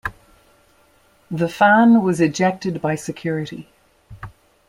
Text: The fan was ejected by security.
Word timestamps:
The 1.29 1.47
fan 1.47 2.01
was 2.01 2.19
ejected 2.21 2.81
by 2.81 2.95
security. 2.95 3.69